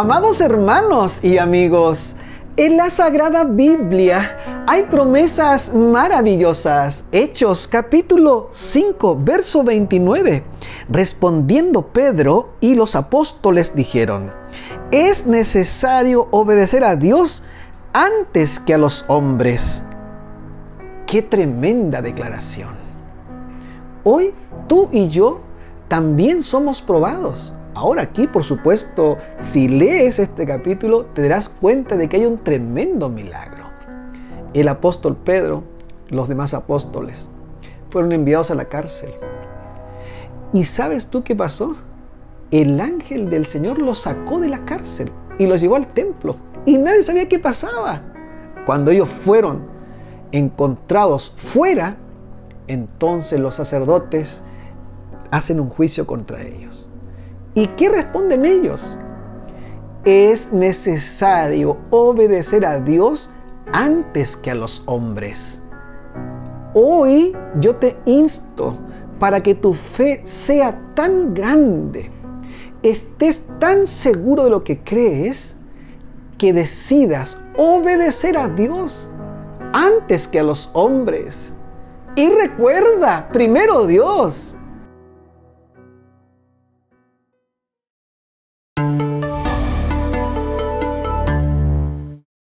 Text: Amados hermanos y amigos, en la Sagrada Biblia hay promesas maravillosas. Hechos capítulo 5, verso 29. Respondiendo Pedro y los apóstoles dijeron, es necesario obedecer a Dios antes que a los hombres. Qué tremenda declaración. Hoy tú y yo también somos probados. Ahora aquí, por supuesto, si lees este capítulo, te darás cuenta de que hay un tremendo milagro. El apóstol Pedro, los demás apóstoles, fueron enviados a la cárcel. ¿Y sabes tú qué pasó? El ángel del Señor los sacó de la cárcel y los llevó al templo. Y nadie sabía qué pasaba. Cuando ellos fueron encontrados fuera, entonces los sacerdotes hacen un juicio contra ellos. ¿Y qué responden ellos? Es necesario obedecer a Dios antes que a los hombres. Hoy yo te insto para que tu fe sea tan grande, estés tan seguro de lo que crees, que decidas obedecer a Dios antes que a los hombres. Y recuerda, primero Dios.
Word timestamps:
Amados 0.00 0.40
hermanos 0.40 1.24
y 1.24 1.38
amigos, 1.38 2.14
en 2.56 2.76
la 2.76 2.88
Sagrada 2.88 3.42
Biblia 3.42 4.38
hay 4.68 4.84
promesas 4.84 5.74
maravillosas. 5.74 7.02
Hechos 7.10 7.66
capítulo 7.66 8.48
5, 8.52 9.18
verso 9.20 9.64
29. 9.64 10.44
Respondiendo 10.88 11.88
Pedro 11.88 12.50
y 12.60 12.76
los 12.76 12.94
apóstoles 12.94 13.74
dijeron, 13.74 14.32
es 14.92 15.26
necesario 15.26 16.28
obedecer 16.30 16.84
a 16.84 16.94
Dios 16.94 17.42
antes 17.92 18.60
que 18.60 18.74
a 18.74 18.78
los 18.78 19.04
hombres. 19.08 19.82
Qué 21.08 21.22
tremenda 21.22 22.02
declaración. 22.02 22.76
Hoy 24.04 24.32
tú 24.68 24.88
y 24.92 25.08
yo 25.08 25.40
también 25.88 26.44
somos 26.44 26.82
probados. 26.82 27.52
Ahora 27.78 28.02
aquí, 28.02 28.26
por 28.26 28.42
supuesto, 28.42 29.18
si 29.36 29.68
lees 29.68 30.18
este 30.18 30.44
capítulo, 30.44 31.04
te 31.04 31.22
darás 31.22 31.48
cuenta 31.48 31.96
de 31.96 32.08
que 32.08 32.16
hay 32.16 32.26
un 32.26 32.36
tremendo 32.36 33.08
milagro. 33.08 33.66
El 34.52 34.66
apóstol 34.66 35.16
Pedro, 35.16 35.62
los 36.08 36.26
demás 36.26 36.54
apóstoles, 36.54 37.28
fueron 37.88 38.10
enviados 38.10 38.50
a 38.50 38.56
la 38.56 38.64
cárcel. 38.64 39.14
¿Y 40.52 40.64
sabes 40.64 41.06
tú 41.06 41.22
qué 41.22 41.36
pasó? 41.36 41.76
El 42.50 42.80
ángel 42.80 43.30
del 43.30 43.46
Señor 43.46 43.80
los 43.80 44.00
sacó 44.00 44.40
de 44.40 44.48
la 44.48 44.64
cárcel 44.64 45.12
y 45.38 45.46
los 45.46 45.60
llevó 45.60 45.76
al 45.76 45.86
templo. 45.86 46.34
Y 46.66 46.78
nadie 46.78 47.04
sabía 47.04 47.28
qué 47.28 47.38
pasaba. 47.38 48.02
Cuando 48.66 48.90
ellos 48.90 49.08
fueron 49.08 49.62
encontrados 50.32 51.32
fuera, 51.36 51.96
entonces 52.66 53.38
los 53.38 53.54
sacerdotes 53.54 54.42
hacen 55.30 55.60
un 55.60 55.68
juicio 55.68 56.08
contra 56.08 56.42
ellos. 56.42 56.87
¿Y 57.58 57.66
qué 57.66 57.88
responden 57.88 58.44
ellos? 58.44 58.96
Es 60.04 60.52
necesario 60.52 61.76
obedecer 61.90 62.64
a 62.64 62.78
Dios 62.78 63.32
antes 63.72 64.36
que 64.36 64.52
a 64.52 64.54
los 64.54 64.84
hombres. 64.86 65.60
Hoy 66.72 67.36
yo 67.58 67.74
te 67.74 67.98
insto 68.04 68.78
para 69.18 69.42
que 69.42 69.56
tu 69.56 69.72
fe 69.72 70.20
sea 70.22 70.80
tan 70.94 71.34
grande, 71.34 72.12
estés 72.84 73.44
tan 73.58 73.88
seguro 73.88 74.44
de 74.44 74.50
lo 74.50 74.62
que 74.62 74.78
crees, 74.78 75.56
que 76.38 76.52
decidas 76.52 77.40
obedecer 77.56 78.38
a 78.38 78.46
Dios 78.46 79.10
antes 79.72 80.28
que 80.28 80.38
a 80.38 80.44
los 80.44 80.70
hombres. 80.74 81.56
Y 82.14 82.30
recuerda, 82.30 83.28
primero 83.32 83.84
Dios. 83.84 84.57